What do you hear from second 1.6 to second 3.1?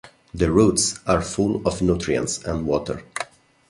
of nutrients and water.